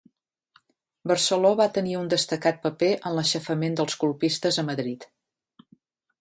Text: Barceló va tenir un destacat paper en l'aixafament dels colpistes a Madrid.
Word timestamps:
Barceló 1.11 1.51
va 1.59 1.67
tenir 1.75 1.93
un 1.99 2.07
destacat 2.13 2.57
paper 2.63 2.89
en 3.11 3.15
l'aixafament 3.19 3.77
dels 3.81 3.99
colpistes 4.05 4.59
a 4.65 4.67
Madrid. 4.73 5.07